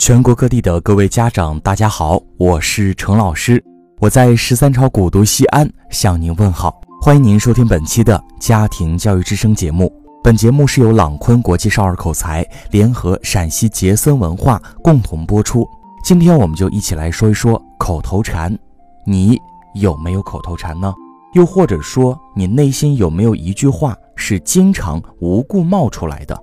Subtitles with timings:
[0.00, 3.62] 全国各地的各位家长，大家好，我是程老师，
[3.98, 9.92] 我在十三朝古都西安向您问好，欢迎您收听本期的家庭教育之声节目。
[10.24, 15.68] 本节目是由朗坤国际少儿口才联合陕西杰森文化共同播出。
[16.02, 18.58] 今天我们就一起来说一说口头禅，
[19.04, 19.38] 你
[19.74, 20.94] 有没有口头禅呢？
[21.34, 26.42] 又或者说，你内心有没有一句话是经常无故冒出来的？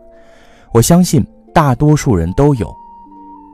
[0.74, 2.72] 我相信大多数人都有。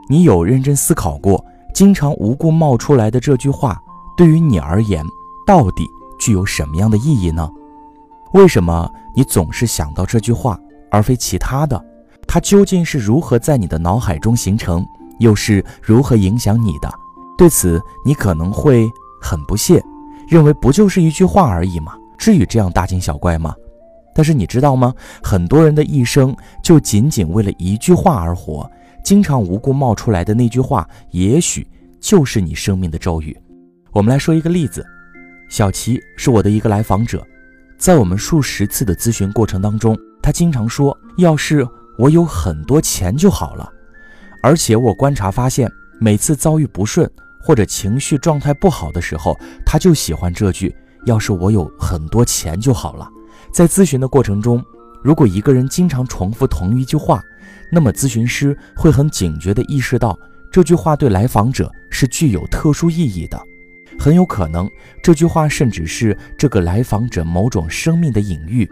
[0.10, 3.82] 你有认真思考过，经常无故冒出来的这句话，
[4.18, 5.06] 对于你而言，
[5.46, 7.50] 到底具有什么样的意义呢？
[8.34, 10.60] 为什么你总是想到这句话，
[10.92, 11.84] 而非其他的？
[12.28, 14.86] 它究竟是如何在你的脑海中形成，
[15.20, 16.92] 又是如何影响你的？
[17.38, 18.90] 对此，你可能会
[19.22, 19.84] 很不屑，
[20.28, 21.94] 认为不就是一句话而已吗？
[22.18, 23.54] 至于这样大惊小怪吗？
[24.16, 24.94] 但是你知道吗？
[25.24, 28.70] 很多人的一生就仅仅为了一句话而活。
[29.04, 31.68] 经常无故冒出来的那句话，也许
[32.00, 33.38] 就是你生命的咒语。
[33.92, 34.84] 我们来说一个例子：
[35.50, 37.22] 小齐是我的一个来访者，
[37.78, 43.70] 在我们数十次的咨询过程当中，他经常说：“要是我有很多钱就好了。”
[44.42, 47.10] 而且我观察发现，每次遭遇不顺
[47.42, 50.74] 或者情绪状态不好的时候，他就喜欢这句
[51.06, 53.10] ：“要是我有很多钱就好了。”
[53.54, 54.64] 在咨询的过程中，
[55.04, 57.22] 如果一个人经常重复同一句话，
[57.74, 60.18] 那么，咨询师会很警觉地意识到
[60.52, 63.42] 这句话对来访者是具有特殊意义的，
[63.98, 64.70] 很有可能
[65.02, 68.70] 这句话甚至是这个来访者某种生命的隐喻。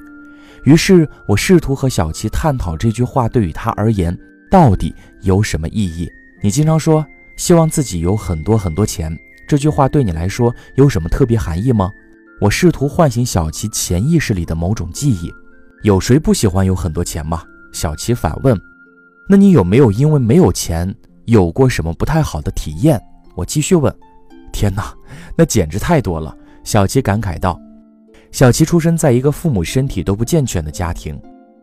[0.66, 4.16] 于是我试图和小齐探讨这句话对于他而言
[4.52, 6.08] 到底有什么意义。
[6.44, 7.04] 你经常说
[7.38, 9.12] 希望自己有很多很多钱，
[9.48, 11.90] 这句话对你来说有什么特别含义吗？
[12.40, 15.34] 我试图唤醒小齐潜意识里的某种记忆。
[15.82, 17.42] 有谁不喜欢有很多钱吗？
[17.72, 18.56] 小齐反问。
[19.30, 20.94] 那你有没有因为没有钱
[21.26, 23.02] 有过什么不太好的体验？
[23.36, 23.94] 我继续问。
[24.52, 24.94] 天哪，
[25.38, 26.36] 那简直太多了！
[26.64, 27.60] 小齐感慨道。
[28.32, 31.18] 小齐出生在一个父母身体都不健全的家庭，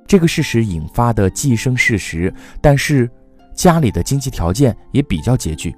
[0.07, 3.09] 这个事实引发的寄生事实，但是
[3.55, 5.75] 家里的经济条件也比较拮据。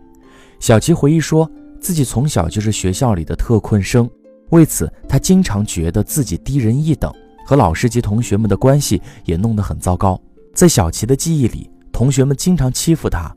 [0.61, 1.51] 小齐回忆说
[1.81, 4.09] 自己从小就是学校里的特困生，
[4.51, 7.13] 为此他经常觉得自己低人一等，
[7.45, 10.21] 和老师及同学们的关系也弄得很糟糕。
[10.55, 11.69] 在小齐的记忆里。
[12.01, 13.31] 同学们经常欺负他，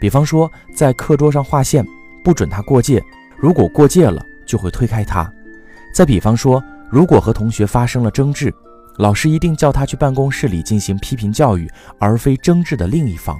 [0.00, 1.86] 比方说在课桌上画线，
[2.24, 3.04] 不准他过界，
[3.36, 5.30] 如果过界了就会推开他。
[5.92, 8.50] 再比方说，如果和同学发生了争执，
[8.96, 13.38] 老师一定叫他去办公室里进行批评教育，而非争执的另一方。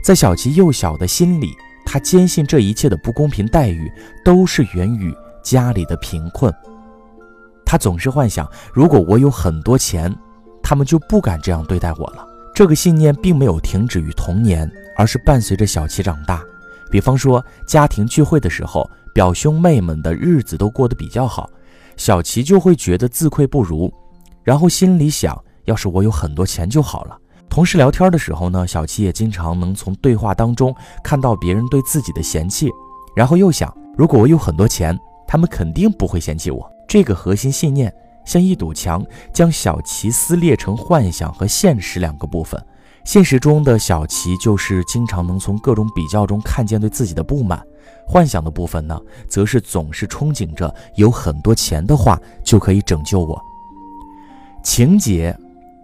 [0.00, 1.52] 在小齐幼小的心里，
[1.84, 3.90] 他坚信这一切的不公平待遇
[4.24, 6.54] 都是源于家里的贫困。
[7.66, 10.16] 他总是幻想，如果我有很多钱，
[10.62, 12.28] 他们就不敢这样对待我了。
[12.54, 16.42] 这个信念并没有停止于童年，而是伴随着小齐长大。
[16.90, 21.48] 比方说，家庭聚会的时候，表兄妹们的日子都过得比较好，
[21.96, 23.90] 小齐就会觉得自愧不如，
[24.44, 27.18] 然后心里想：要是我有很多钱就好了。
[27.48, 32.70] 同事聊天的时候呢，小齐也经常能从对话当中看到别人对自己的嫌弃，
[33.16, 36.70] 然后又想：如果我有很多钱，他们肯定不会嫌弃我。
[36.86, 37.90] 这个核心信念。
[38.24, 42.62] 像一堵墙，将小齐撕裂成幻想和现实两个部分。
[43.04, 47.58] 现实中的小齐就是经常能从各种比较中看见对自己的不满；
[48.06, 48.96] 幻想的部分呢，
[49.28, 53.42] 则是总是憧憬着有很多钱的话就可以拯救我。
[54.62, 55.36] 情节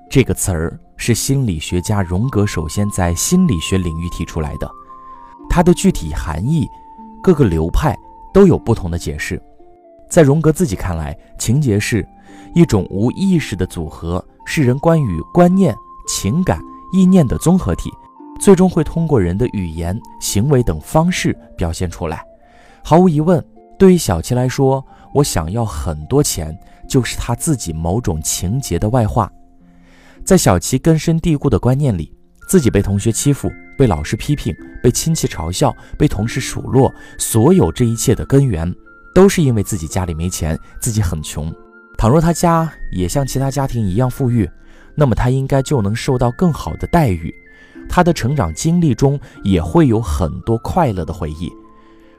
[0.08, 4.70] 这个词儿是心理学家荣格首先在心理学领域提出来的，
[5.50, 6.68] 它的具体含义，
[7.20, 7.98] 各个流派
[8.32, 9.42] 都有不同的解释。
[10.08, 12.06] 在荣格自己看来，情节是。
[12.54, 15.74] 一种无意识的组合，是人关于观念、
[16.08, 16.58] 情感、
[16.92, 17.90] 意念的综合体，
[18.40, 22.24] 最终会通过人的语言、行为等方式表现出来。
[22.82, 23.44] 毫无疑问，
[23.78, 26.58] 对于小七来说，我想要很多钱，
[26.88, 29.30] 就是他自己某种情节的外化。
[30.24, 32.10] 在小七根深蒂固的观念里，
[32.48, 38.74] 自己被同学欺负、被老师批评、被亲戚嘲笑、被同事数落，所有这一切的根源，
[39.18, 41.52] 都是因为自己家里没钱，自己很穷。
[41.96, 44.48] 倘若他家也像其他家庭一样富裕，
[44.94, 47.34] 那么他应该就能受到更好的待遇。
[47.88, 51.50] 他的成长经历中也会有很多快乐的回忆。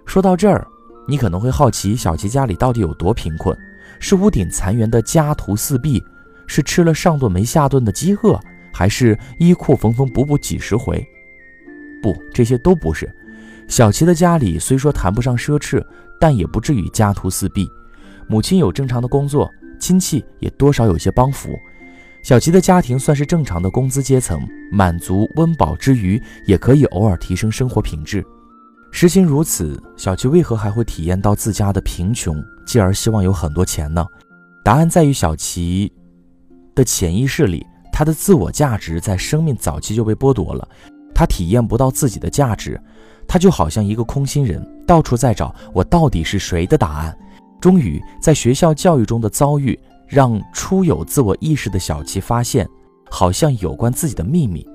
[0.05, 0.67] 说到这儿，
[1.07, 3.57] 你可能会好奇小齐家里到底有多贫困？
[4.01, 6.03] 是屋顶残垣的家徒四壁，
[6.47, 8.37] 是吃了上顿没下顿的饥饿，
[8.73, 11.01] 还是衣裤缝缝补补几十回？
[12.03, 13.09] 不，这些都不是。
[13.69, 15.81] 小齐的家里虽说谈不上奢侈，
[16.19, 17.69] 但也不至于家徒四壁。
[18.27, 19.49] 母亲有正常的工作。
[19.79, 21.57] 亲戚也多少有些帮扶，
[22.21, 24.37] 小琪的家庭算是正常的工资阶层，
[24.73, 28.21] 满足温饱之余，也可以偶尔提升生活品质。
[28.91, 32.35] 实情如此，小琪为何还会体验到自家的贫穷，
[32.67, 34.05] 继而希望有很多钱呢？
[34.65, 35.89] 答案在于小琪
[36.75, 40.67] 的潜意识里，他的自我价值在生命早期就被剥夺了，
[41.15, 42.77] 他体验不到自己的价值，
[43.29, 47.17] 他就好像一个空心人，到处在找我到底是谁的答案。
[47.61, 49.79] 终于，在学校教育中的遭遇。
[50.11, 52.67] 让初有自我意识的小琪发现，
[53.11, 54.67] 好像有关自己的秘密。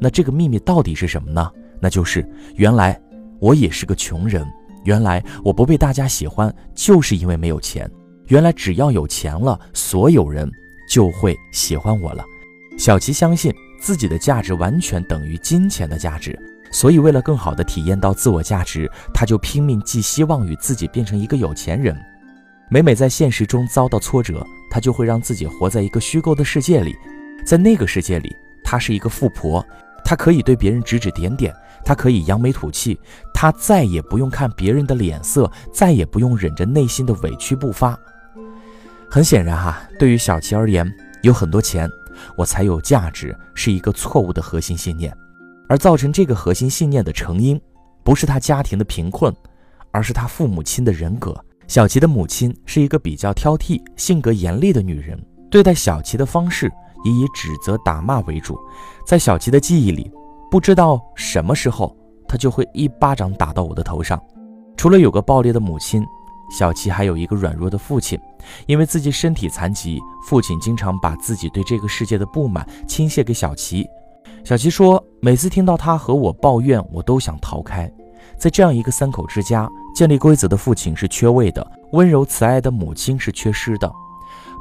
[0.00, 1.48] 那这个秘密到底是什么呢？
[1.80, 3.00] 那就是原来
[3.38, 4.44] 我也是个穷人。
[4.82, 7.88] 原来我不被大家喜欢，就是因为没有钱。
[8.26, 10.50] 原来只要有钱了，所有人
[10.90, 12.24] 就会喜欢我了。
[12.76, 16.36] 小琪相信自己的价值完全等于金钱的价值，
[16.72, 21.96] 所以为了更好的体验到自我价值，他就拼命寄希望于自己变成一个有钱人。
[22.70, 26.96] 每每在现实中遭到挫折，他就会让自己活在一个虚构的世界里，
[27.44, 28.34] 在那个世界里，
[28.64, 29.64] 他是一个富婆，
[30.02, 31.54] 他可以对别人指指点点，
[31.84, 32.98] 他可以扬眉吐气，
[33.34, 37.98] 他再也不用看别人的脸色，再也不用忍着内心的委屈不发。
[39.10, 40.90] 很显然哈，对于小琪而言，
[41.20, 41.86] 有很多钱，
[42.34, 45.14] 我才有价值，是一个错误的核心信念，
[45.72, 47.58] 而造成这个核心信念的成因，
[48.04, 49.34] 不是他家庭的贫困，
[49.90, 51.34] 而是他父母亲的人格。
[51.66, 55.18] 小琪的母亲是一个比较挑剔、性格严厉的女人，
[55.50, 56.70] 对待小琪的方式
[57.06, 58.58] 也以指责、打骂为主。
[59.06, 60.12] 在小琪的记忆里，
[60.50, 61.96] 不知道什么时候，
[62.28, 64.22] 她就会一巴掌打到我的头上。
[64.76, 66.04] 除了有个暴烈的母亲，
[66.54, 68.20] 小琪还有一个软弱的父亲。
[68.66, 69.98] 因为自己身体残疾，
[70.28, 73.88] 父亲经常把自己对这个世界的不满倾泻给小琪。
[74.44, 77.90] 小琪说，每次听到他和我抱怨，我都想逃开。
[78.36, 83.90] 在这样一个三口之家，建立规则的父亲是缺位的，温柔慈爱的母亲是缺失的。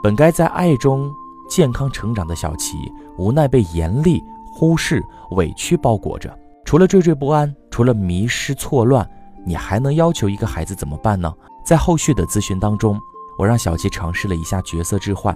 [0.04, 1.12] 本该在爱中
[1.50, 2.78] 健康成长的小琪，
[3.18, 4.24] 无奈被严厉、
[4.54, 6.32] 忽视、委屈包裹着。
[6.64, 9.10] 除了惴惴不安，除了迷失错乱，
[9.44, 11.34] 你还能要求一个孩子怎么办呢？
[11.66, 13.00] 在后续的咨询当中，
[13.36, 15.36] 我让小琪尝试了一下角色置换。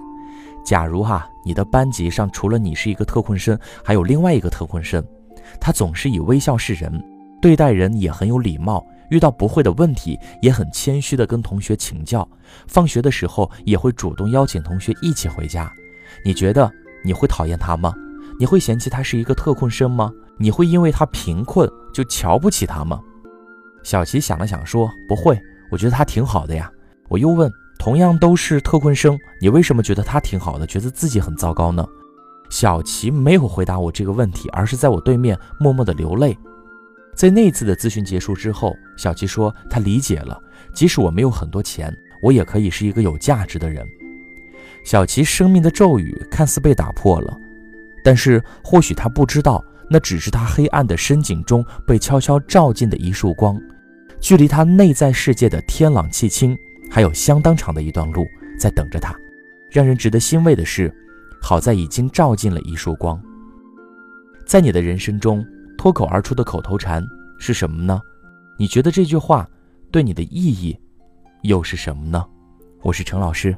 [0.64, 5.04] 假如哈，你的班级上除了你是一个特困生，还有另外一个特困生，
[5.60, 7.02] 他总是以微笑示人。
[7.40, 12.26] 对待人也很有礼貌，遇到不会的问题也很谦虚地跟同学请教。
[12.66, 15.70] 放学的时候也会主动邀请同学一起回家。
[16.24, 16.68] 你觉得
[17.04, 17.92] 你会讨厌他吗？
[18.40, 20.10] 你会嫌弃他是一个特困生吗？
[20.38, 23.00] 你会因为他贫困就瞧不起他吗？
[23.84, 25.38] 小琪想了想说：“不会，
[25.70, 26.68] 我觉得他挺好的呀。”
[27.08, 27.48] 我又问
[27.86, 31.86] ：“同样都是特困生，你为什么觉得他挺好的，觉得自己很糟糕呢？”
[32.50, 36.36] 小琪没有回答我这个问题，而是在我对面默默地流泪。
[37.14, 40.36] 在那次的咨询结束之后，小琪说：“她理解了，
[40.74, 43.86] 即使我没有很多钱，我也可以是一个有价值的人。”
[44.84, 47.38] 小琪生命的咒语看似被打破了，
[48.02, 53.56] 但是或许他不知道，那只是他黑暗的深井中被悄悄照进的一束光，
[54.18, 56.58] 距离他内在世界的天朗气清
[56.90, 58.26] 还有相当长的一段路
[58.58, 59.14] 在等着他。
[59.70, 60.94] 让人值得欣慰的是，
[61.42, 63.20] 好在已经照进了一束光，
[64.46, 65.44] 在你的人生中。
[65.78, 67.04] 脱口而出的口头禅
[67.38, 68.00] 是什么呢？
[68.58, 69.46] 你觉得这句话
[69.92, 70.76] 对你的意义
[71.42, 72.24] 又是什么呢？
[72.80, 73.54] 我是陈老师，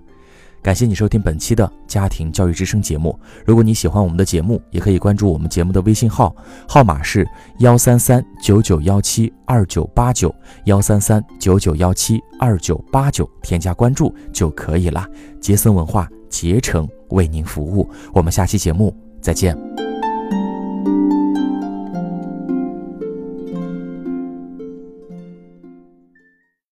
[0.69, 3.19] 感谢你收听本期的家庭教育之声节目。
[3.47, 6.37] 如果你喜欢我们的节目，也可以关注我们节目的微信号，
[6.69, 7.27] 号码是
[7.61, 10.31] 幺三三九九幺七二九八九
[10.67, 15.07] 幺三三九九幺七二九八九，添加关注就可以了。
[15.41, 19.88] 杰森文化竭诚为您服务，我们下期节目再见。